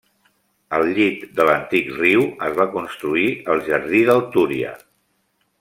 [0.77, 4.77] Al llit de l'antic riu es va construir el Jardí del Túria.